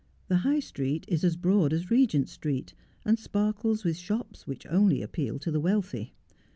The 0.29 0.37
High 0.37 0.61
Street 0.61 1.05
is 1.07 1.23
as 1.23 1.35
broad 1.35 1.71
as 1.71 1.85
Eegent 1.85 2.27
Street, 2.27 2.73
and 3.05 3.19
sparkles 3.19 3.83
with 3.83 3.97
shops 3.99 4.47
which 4.47 4.65
only 4.65 5.03
appeal 5.03 5.37
to 5.37 5.51
the 5.51 5.59
wealthy. 5.59 6.15